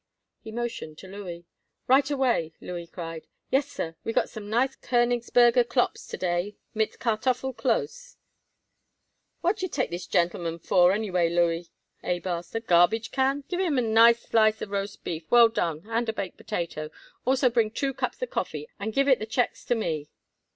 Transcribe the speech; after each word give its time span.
He 0.39 0.51
motioned 0.51 0.97
to 0.97 1.07
Louis. 1.07 1.45
"Right 1.87 2.09
away!" 2.09 2.53
Louis 2.59 2.87
cried. 2.87 3.27
"Yes, 3.51 3.67
sir, 3.67 3.95
we 4.03 4.13
got 4.13 4.31
some 4.31 4.49
nice 4.49 4.75
Koenigsberger 4.75 5.63
Klops 5.63 6.07
to 6.09 6.17
day 6.17 6.55
mit 6.73 6.97
Kartoffel 6.97 7.53
Kloes." 7.53 8.17
"What 9.41 9.57
d'ye 9.57 9.69
take 9.69 9.91
this 9.91 10.07
gentleman 10.07 10.57
for, 10.57 10.91
anyway, 10.91 11.29
Louis?" 11.29 11.69
Abe 12.03 12.25
asked. 12.25 12.55
"A 12.55 12.61
garbage 12.61 13.11
can? 13.11 13.43
Give 13.47 13.59
him 13.59 13.77
a 13.77 13.81
nice 13.81 14.21
slice 14.23 14.59
of 14.63 14.71
roast 14.71 15.03
beef 15.03 15.29
well 15.29 15.49
done 15.49 15.83
and 15.87 16.09
a 16.09 16.13
baked 16.13 16.35
potato. 16.37 16.89
Also 17.25 17.51
bring 17.51 17.69
two 17.69 17.93
cups 17.93 18.19
of 18.23 18.31
coffee 18.31 18.67
and 18.79 18.93
give 18.93 19.07
it 19.07 19.19
the 19.19 19.27
checks 19.27 19.63
to 19.65 19.75
me." 19.75 20.09